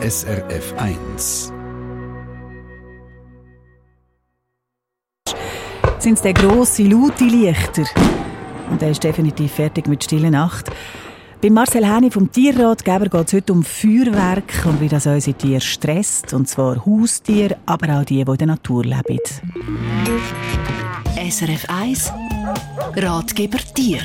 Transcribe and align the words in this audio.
SRF 0.00 0.74
1. 0.76 1.52
Sind 5.98 6.12
es 6.14 6.22
der 6.22 6.34
grosse, 6.34 6.84
laute 6.84 7.24
Lichter? 7.24 7.82
Und 8.70 8.80
er 8.80 8.90
ist 8.92 9.02
definitiv 9.02 9.54
fertig 9.54 9.88
mit 9.88 10.04
Stille 10.04 10.30
Nacht. 10.30 10.70
Bei 11.42 11.50
Marcel 11.50 11.84
Häni 11.84 12.12
vom 12.12 12.30
Tierratgeber 12.30 13.08
geht 13.08 13.26
es 13.26 13.32
heute 13.32 13.52
um 13.52 13.64
Feuerwerk 13.64 14.66
und 14.66 14.80
wie 14.80 14.88
das 14.88 15.06
unsere 15.06 15.36
Tiere 15.36 15.60
stresst. 15.60 16.32
Und 16.32 16.48
zwar 16.48 16.86
Haustiere, 16.86 17.56
aber 17.66 17.98
auch 17.98 18.04
die, 18.04 18.24
die 18.24 18.30
in 18.30 18.38
der 18.38 18.46
Natur 18.46 18.84
leben. 18.84 19.18
SRF 21.28 21.66
1 21.68 22.12
Ratgeber 22.94 23.58
Tier 23.74 23.98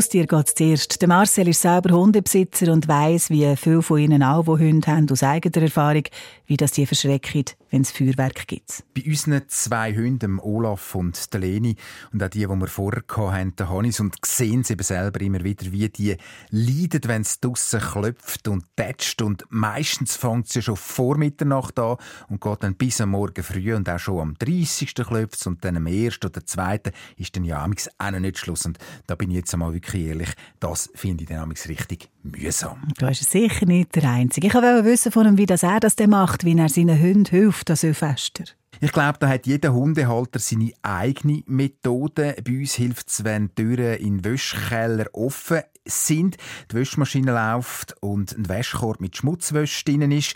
Haustier 0.00 0.26
geht 0.26 0.48
es 0.48 0.54
zuerst. 0.54 1.02
Der 1.02 1.08
Marcel 1.08 1.48
ist 1.48 1.60
selber 1.60 1.94
Hundebesitzer 1.94 2.72
und 2.72 2.88
weiß, 2.88 3.28
wie 3.28 3.54
viele 3.56 3.82
von 3.82 3.98
ihnen 3.98 4.22
auch, 4.22 4.44
die 4.44 4.64
Hunde 4.64 4.86
haben, 4.86 5.06
aus 5.10 5.22
eigener 5.22 5.64
Erfahrung, 5.64 6.04
wie 6.46 6.56
das 6.56 6.72
die 6.72 6.86
verschrecken, 6.86 7.44
wenn 7.70 7.82
es 7.82 7.90
Feuerwerk 7.90 8.46
gibt. 8.46 8.84
Bei 8.94 9.02
unseren 9.06 9.42
zwei 9.48 9.94
Hunden, 9.94 10.38
Olaf 10.40 10.94
und 10.94 11.32
der 11.32 11.40
Leni, 11.40 11.76
und 12.12 12.22
auch 12.22 12.28
die, 12.28 12.40
die 12.40 12.48
wir 12.48 12.66
vorher 12.66 13.02
hatten, 13.08 13.54
der 13.56 13.70
Hannes, 13.70 14.00
und 14.00 14.16
sehen 14.24 14.64
sie 14.64 14.74
eben 14.74 14.82
selber 14.82 15.20
immer 15.20 15.42
wieder, 15.42 15.70
wie 15.72 15.88
die 15.88 16.16
leiden, 16.50 17.00
wenn 17.04 17.22
es 17.22 17.40
draussen 17.40 17.80
klopft 17.80 18.48
und 18.48 18.64
tätscht. 18.76 19.22
Und 19.22 19.44
meistens 19.48 20.16
fängt 20.16 20.48
es 20.48 20.54
ja 20.54 20.62
schon 20.62 20.76
vor 20.76 21.16
Mitternacht 21.16 21.78
an 21.78 21.96
und 22.28 22.40
geht 22.40 22.62
dann 22.62 22.74
bis 22.74 23.00
am 23.00 23.10
Morgen 23.10 23.42
früh 23.42 23.74
und 23.74 23.88
auch 23.88 23.98
schon 23.98 24.20
am 24.20 24.34
30. 24.38 24.94
klopft 24.94 25.46
und 25.46 25.64
dann 25.64 25.76
am 25.76 25.86
1. 25.86 26.18
oder 26.24 26.44
2. 26.44 26.80
ist 27.16 27.36
dann 27.36 27.44
ja 27.44 27.64
auch 27.64 28.10
noch 28.10 28.20
nicht 28.20 28.38
Schluss. 28.38 28.66
Und 28.66 28.78
da 29.06 29.14
bin 29.14 29.30
ich 29.30 29.36
jetzt 29.36 29.54
einmal 29.54 29.72
wirklich 29.72 30.06
ehrlich, 30.06 30.30
das 30.58 30.90
finde 30.94 31.24
ich 31.24 31.30
dann 31.30 31.50
richtig 31.50 32.08
mühsam. 32.22 32.88
Du 32.98 33.06
bist 33.06 33.30
sicher 33.30 33.66
nicht 33.66 33.94
der 33.94 34.10
Einzige. 34.10 34.48
Ich 34.48 34.54
wollte 34.54 34.84
wissen 34.84 35.12
von 35.12 35.26
ihm, 35.26 35.38
wie 35.38 35.46
das 35.46 35.62
er 35.62 35.80
das 35.80 35.96
macht, 36.06 36.44
wie 36.44 36.56
er 36.56 36.68
seinen 36.68 37.00
Hunden 37.00 37.26
hilft 37.26 37.59
an 37.68 37.76
Silvester. 37.76 38.44
Ich 38.80 38.92
glaube, 38.92 39.18
da 39.18 39.28
hat 39.28 39.46
jeder 39.46 39.74
Hundehalter 39.74 40.38
seine 40.38 40.72
eigene 40.80 41.42
Methode. 41.46 42.36
Bei 42.42 42.58
uns 42.60 42.74
hilft 42.74 43.10
es, 43.10 43.24
wenn 43.24 43.48
die 43.48 43.76
Türen 43.76 43.98
in 43.98 44.24
Wäschkeller 44.24 45.06
offen 45.12 45.60
sind, 45.84 46.38
die 46.70 46.76
Wäschmaschine 46.76 47.32
läuft 47.32 47.94
und 48.00 48.36
ein 48.36 48.48
Wäschkorb 48.48 49.00
mit 49.00 49.16
Schmutzwäsche 49.16 49.84
drin 49.84 50.12
ist 50.12 50.34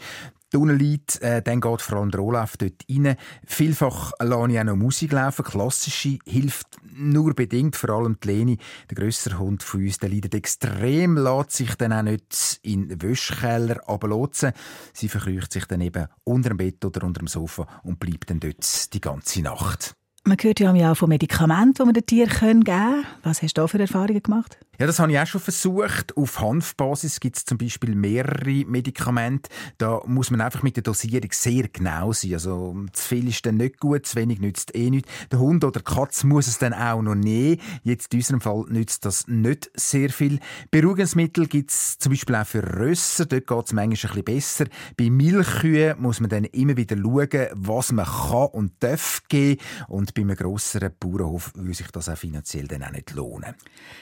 unten 0.56 0.78
liegt, 0.78 1.20
äh, 1.22 1.42
dann 1.42 1.60
geht 1.60 1.90
der 1.90 2.20
Olaf 2.20 2.56
dort 2.56 2.84
rein. 2.90 3.16
Vielfach 3.44 4.12
lasse 4.20 4.52
ich 4.52 4.60
auch 4.60 4.64
noch 4.64 4.76
Musik 4.76 5.12
laufen. 5.12 5.44
Klassische 5.44 6.18
hilft 6.26 6.66
nur 6.96 7.34
bedingt, 7.34 7.76
vor 7.76 7.90
allem 7.90 8.18
die 8.22 8.28
Leni, 8.28 8.58
der 8.90 8.96
grössere 8.96 9.38
Hund 9.38 9.62
von 9.62 9.82
uns, 9.82 9.98
der 9.98 10.10
leidet 10.10 10.34
extrem, 10.34 11.16
lässt 11.16 11.52
sich 11.52 11.74
dann 11.74 11.92
auch 11.92 12.02
nicht 12.02 12.60
in 12.62 12.88
den 12.88 13.02
Wäschkeller 13.02 13.80
runterlotsen. 13.88 14.52
Sie 14.92 15.08
verkrücht 15.08 15.52
sich 15.52 15.66
dann 15.66 15.80
eben 15.80 16.06
unter 16.24 16.50
dem 16.50 16.58
Bett 16.58 16.84
oder 16.84 17.04
unter 17.06 17.20
dem 17.20 17.28
Sofa 17.28 17.66
und 17.82 17.98
bleibt 17.98 18.30
dann 18.30 18.40
dort 18.40 18.94
die 18.94 19.00
ganze 19.00 19.42
Nacht. 19.42 19.94
Man 20.26 20.38
hört 20.40 20.58
ja 20.58 20.72
auch 20.90 20.96
von 20.96 21.10
Medikamenten, 21.10 21.74
die 21.74 21.84
man 21.84 21.92
den 21.92 22.06
Tieren 22.06 22.64
geben 22.64 22.64
können. 22.64 23.06
Was 23.22 23.42
hast 23.42 23.58
du 23.58 23.60
da 23.60 23.66
für 23.66 23.78
Erfahrungen 23.78 24.22
gemacht? 24.22 24.58
Ja, 24.78 24.86
das 24.86 24.98
habe 24.98 25.12
ich 25.12 25.18
auch 25.18 25.26
schon 25.26 25.40
versucht. 25.40 26.16
Auf 26.16 26.40
Hanfbasis 26.40 27.20
gibt 27.20 27.36
es 27.36 27.44
zum 27.44 27.58
Beispiel 27.58 27.94
mehrere 27.94 28.64
Medikamente. 28.66 29.48
Da 29.78 30.00
muss 30.06 30.32
man 30.32 30.40
einfach 30.40 30.64
mit 30.64 30.74
der 30.76 30.82
Dosierung 30.82 31.30
sehr 31.30 31.68
genau 31.68 32.12
sein. 32.12 32.34
Also 32.34 32.74
zu 32.92 33.08
viel 33.08 33.28
ist 33.28 33.46
dann 33.46 33.58
nicht 33.58 33.78
gut, 33.78 34.04
zu 34.06 34.16
wenig 34.16 34.40
nützt 34.40 34.74
eh 34.74 34.90
nichts. 34.90 35.10
Der 35.30 35.38
Hund 35.38 35.62
oder 35.62 35.78
die 35.80 35.84
Katze 35.84 36.26
muss 36.26 36.48
es 36.48 36.58
dann 36.58 36.72
auch 36.72 37.02
noch 37.02 37.14
nehmen. 37.14 37.60
Jetzt 37.84 38.12
in 38.14 38.20
unserem 38.20 38.40
Fall 38.40 38.64
nützt 38.68 39.04
das 39.04 39.28
nicht 39.28 39.70
sehr 39.74 40.10
viel. 40.10 40.40
Beruhigungsmittel 40.72 41.46
gibt 41.46 41.70
es 41.70 41.98
zum 41.98 42.10
Beispiel 42.10 42.34
auch 42.34 42.46
für 42.46 42.62
Rösser. 42.80 43.26
Dort 43.26 43.46
geht 43.46 43.66
es 43.66 43.72
manchmal 43.72 44.12
ein 44.16 44.24
bisschen 44.24 44.24
besser. 44.24 44.64
Bei 44.96 45.08
Milchkühen 45.08 46.00
muss 46.00 46.18
man 46.18 46.30
dann 46.30 46.44
immer 46.44 46.76
wieder 46.76 46.96
schauen, 46.96 47.46
was 47.52 47.92
man 47.92 48.06
kann 48.06 48.48
und 48.48 48.72
darf 48.80 49.22
geben. 49.28 49.60
Und 49.86 50.14
bei 50.14 50.22
einem 50.22 50.36
grosseren 50.36 50.90
Bauernhof 50.98 51.52
würde 51.54 51.74
sich 51.74 51.90
das 51.92 52.08
auch 52.08 52.18
finanziell 52.18 52.66
dann 52.66 52.82
auch 52.82 52.90
nicht 52.90 53.12
lohnen. 53.12 53.54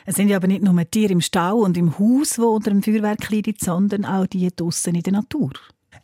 Es 0.06 0.16
sind 0.16 0.28
ja 0.28 0.36
aber 0.38 0.46
nicht 0.46 0.61
nicht 0.62 0.72
nur 0.72 0.90
Tiere 0.90 1.12
im 1.12 1.20
Stall 1.20 1.54
und 1.54 1.76
im 1.76 1.98
Haus, 1.98 2.34
die 2.34 2.40
unter 2.42 2.70
dem 2.70 2.82
Feuerwerk 2.82 3.30
leiden, 3.30 3.54
sondern 3.58 4.04
auch 4.04 4.26
die 4.26 4.48
draussen 4.54 4.94
in 4.94 5.02
der 5.02 5.12
Natur. 5.14 5.50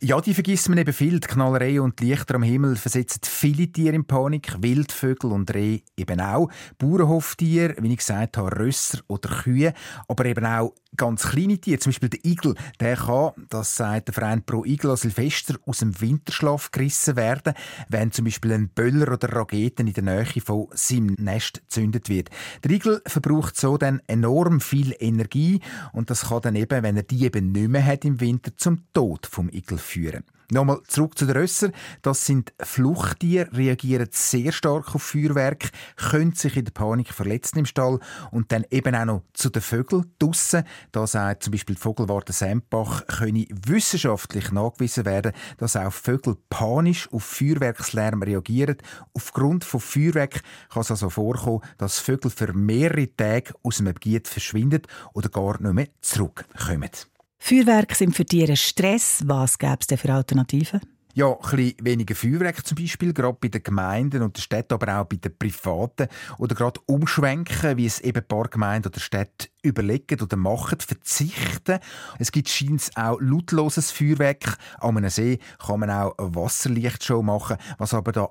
Ja, 0.01 0.21
die 0.21 0.33
vergisst 0.33 0.69
man 0.69 0.77
eben 0.77 0.93
viel. 0.93 1.19
Die 1.19 1.27
Knallerei 1.27 1.81
und 1.81 1.99
die 1.99 2.05
Lichter 2.05 2.35
am 2.35 2.43
Himmel 2.43 2.75
versetzen 2.75 3.21
viele 3.23 3.67
Tiere 3.67 3.95
in 3.95 4.05
Panik. 4.05 4.55
Wildvögel 4.61 5.31
und 5.31 5.53
Rehe 5.53 5.81
eben 5.97 6.21
auch. 6.21 6.49
Bauernhoftiere, 6.77 7.75
wie 7.79 7.91
ich 7.91 7.97
gesagt 7.97 8.37
habe, 8.37 8.57
Rösser 8.57 8.99
oder 9.07 9.29
Kühe. 9.29 9.73
Aber 10.07 10.25
eben 10.25 10.45
auch 10.45 10.73
ganz 10.97 11.27
kleine 11.27 11.57
Tiere. 11.57 11.79
Zum 11.79 11.91
Beispiel 11.91 12.09
der 12.09 12.25
Igel. 12.25 12.55
Der 12.79 12.95
kann, 12.95 13.31
das 13.49 13.75
sagt 13.75 14.07
der 14.07 14.13
Verein 14.13 14.43
Pro 14.43 14.65
Igel 14.65 14.95
Silvester, 14.97 15.55
aus 15.65 15.79
dem 15.79 15.99
Winterschlaf 15.99 16.71
gerissen 16.71 17.15
werden, 17.15 17.53
wenn 17.87 18.11
zum 18.11 18.25
Beispiel 18.25 18.53
ein 18.53 18.69
Böller 18.69 19.11
oder 19.11 19.31
Raketen 19.33 19.87
in 19.87 19.93
der 19.93 20.03
Nähe 20.03 20.41
von 20.43 20.67
seinem 20.73 21.15
Nest 21.17 21.61
gezündet 21.61 22.09
wird. 22.09 22.29
Der 22.63 22.71
Igel 22.71 23.01
verbraucht 23.05 23.55
so 23.55 23.77
dann 23.77 24.01
enorm 24.07 24.61
viel 24.61 24.95
Energie 24.99 25.61
und 25.93 26.09
das 26.09 26.29
kann 26.29 26.41
dann 26.41 26.55
eben, 26.55 26.83
wenn 26.83 26.97
er 26.97 27.03
die 27.03 27.25
eben 27.25 27.51
nicht 27.51 27.69
mehr 27.69 27.85
hat 27.85 28.05
im 28.05 28.19
Winter, 28.19 28.51
zum 28.57 28.83
Tod 28.93 29.25
vom 29.25 29.49
Igel 29.49 29.77
führen. 29.77 30.23
Nochmal 30.51 30.79
zurück 30.87 31.15
zu 31.15 31.27
den 31.27 31.37
Rösser. 31.37 31.69
Das 32.01 32.25
sind 32.25 32.53
Fluchttiere, 32.59 33.55
reagieren 33.55 34.09
sehr 34.11 34.51
stark 34.51 34.95
auf 34.95 35.03
Feuerwerk, 35.03 35.69
können 35.95 36.33
sich 36.33 36.57
in 36.57 36.65
der 36.65 36.71
Panik 36.71 37.13
verletzen 37.13 37.59
im 37.59 37.65
Stall 37.65 37.99
und 38.31 38.51
dann 38.51 38.65
eben 38.71 38.95
auch 38.95 39.05
noch 39.05 39.23
zu 39.33 39.51
den 39.51 39.61
Vögeln 39.61 40.11
draussen. 40.17 40.63
Da 40.91 41.07
sagt 41.07 41.43
zum 41.43 41.51
Beispiel 41.51 41.75
die 41.75 41.81
Vogelwarte 41.81 42.33
Sempach, 42.33 43.05
könne 43.07 43.45
wissenschaftlich 43.49 44.51
nachgewiesen 44.51 45.05
werden, 45.05 45.33
dass 45.57 45.75
auch 45.75 45.91
Vögel 45.91 46.37
panisch 46.49 47.11
auf 47.11 47.23
Feuerwerkslärm 47.23 48.23
reagieren. 48.23 48.77
Aufgrund 49.13 49.63
von 49.63 49.79
Feuerwerk 49.79 50.41
kann 50.69 50.81
es 50.81 50.91
also 50.91 51.09
vorkommen, 51.09 51.61
dass 51.77 51.99
Vögel 51.99 52.31
für 52.31 52.53
mehrere 52.53 53.15
Tage 53.15 53.53
aus 53.63 53.79
einem 53.79 53.93
Gebiet 53.93 54.27
verschwinden 54.27 54.81
oder 55.13 55.29
gar 55.29 55.61
nicht 55.61 55.73
mehr 55.73 55.87
zurückkommen. 56.01 56.89
Feuerwerke 57.37 57.95
sind 57.95 58.15
für 58.15 58.25
Tiere 58.25 58.57
Stress. 58.57 59.23
Was 59.25 59.57
gäbe 59.57 59.77
es 59.79 59.87
denn 59.87 59.97
für 59.97 60.13
Alternativen? 60.13 60.81
Ja, 61.15 61.35
ein 61.51 61.73
weniger 61.81 62.15
Feuerwerk 62.15 62.65
zum 62.65 62.77
Beispiel, 62.77 63.13
gerade 63.13 63.37
bei 63.41 63.47
den 63.47 63.63
Gemeinden 63.63 64.21
und 64.21 64.37
den 64.37 64.41
Städten, 64.41 64.75
aber 64.75 64.99
auch 64.99 65.05
bei 65.05 65.15
den 65.15 65.35
Privaten. 65.37 66.07
Oder 66.37 66.55
gerade 66.55 66.79
umschwenken, 66.85 67.77
wie 67.77 67.87
es 67.87 67.99
eben 67.99 68.19
ein 68.19 68.27
paar 68.27 68.47
Gemeinden 68.47 68.89
oder 68.89 68.99
Städte 68.99 69.49
überlegen 69.63 70.21
oder 70.21 70.37
machen, 70.37 70.79
verzichten. 70.79 71.79
Es 72.19 72.31
gibt 72.31 72.49
scheint 72.49 72.91
auch 72.95 73.17
lautloses 73.19 73.91
Feuerwerk. 73.91 74.57
An 74.79 74.97
einem 74.97 75.09
See 75.09 75.39
kann 75.57 75.79
man 75.79 75.89
auch 75.89 76.17
eine 76.17 76.35
Wasserlichtshow 76.35 77.23
machen, 77.23 77.57
was 77.79 77.93
aber 77.93 78.11
da 78.11 78.29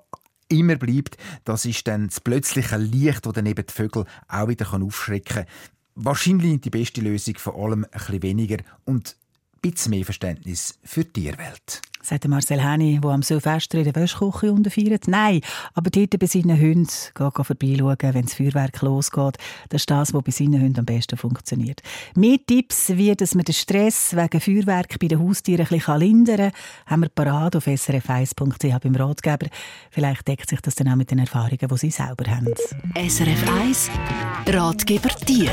immer 0.48 0.76
bleibt, 0.76 1.18
das 1.44 1.66
ist 1.66 1.86
dann 1.88 2.06
das 2.06 2.20
plötzliche 2.20 2.78
Licht, 2.78 3.26
das 3.26 3.34
dann 3.34 3.44
eben 3.44 3.66
die 3.66 3.72
Vögel 3.72 4.06
auch 4.28 4.48
wieder 4.48 4.72
aufschrecken 4.72 5.44
kann 5.44 5.46
wahrscheinlich 5.98 6.60
die 6.60 6.70
beste 6.70 7.00
Lösung, 7.00 7.36
vor 7.38 7.56
allem 7.56 7.84
ein 7.84 7.90
bisschen 7.90 8.22
weniger 8.22 8.58
und 8.84 9.16
bisschen 9.60 9.90
mehr 9.90 10.04
Verständnis 10.04 10.78
für 10.84 11.04
die 11.04 11.22
Tierwelt. 11.22 11.82
Sagt 12.00 12.28
Marcel 12.28 12.62
Henny, 12.62 13.00
der 13.02 13.10
am 13.10 13.22
Silvester 13.22 13.78
in 13.78 13.84
der 13.84 13.94
Wäschküche 13.94 14.52
unterfeiert. 14.52 15.08
Nein, 15.08 15.40
aber 15.74 15.90
dort 15.90 16.18
bei 16.18 16.26
seinen 16.26 16.58
Hunden 16.58 16.86
gehen 16.86 17.44
vorbeischauen, 17.44 17.96
wenn 18.00 18.24
das 18.24 18.34
Feuerwerk 18.34 18.80
losgeht. 18.82 19.36
Das 19.68 19.82
ist 19.82 19.90
das, 19.90 20.14
was 20.14 20.22
bei 20.22 20.30
seinen 20.30 20.62
Hunden 20.62 20.78
am 20.78 20.86
besten 20.86 21.18
funktioniert. 21.18 21.82
Mehr 22.14 22.38
Tipps, 22.46 22.90
wie 22.90 23.14
dass 23.14 23.34
man 23.34 23.44
den 23.44 23.54
Stress 23.54 24.14
wegen 24.14 24.40
Feuerwerk 24.40 24.98
bei 24.98 25.08
den 25.08 25.18
Haustieren 25.18 25.66
ein 25.66 25.76
bisschen 25.76 25.98
lindern 25.98 26.36
kann, 26.36 26.52
haben 26.86 27.02
wir 27.02 27.08
parat 27.08 27.56
auf 27.56 27.66
srf1.ch 27.66 28.78
beim 28.80 28.94
Ratgeber. 28.94 29.48
Vielleicht 29.90 30.28
deckt 30.28 30.48
sich 30.48 30.60
das 30.60 30.76
dann 30.76 30.88
auch 30.88 30.96
mit 30.96 31.10
den 31.10 31.18
Erfahrungen, 31.18 31.58
die 31.58 31.76
Sie 31.76 31.90
selber 31.90 32.30
haben. 32.30 32.54
SRF 32.96 33.50
1 33.60 33.90
Ratgeber 34.46 35.10
Tier 35.26 35.52